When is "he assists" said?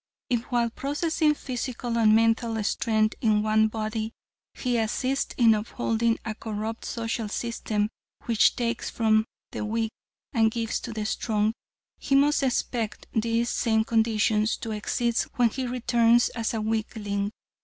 4.55-5.35